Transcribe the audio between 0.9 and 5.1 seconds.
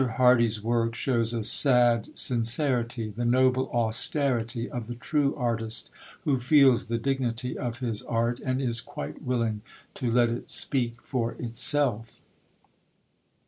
shows a sad sincerity, the noble austerity of the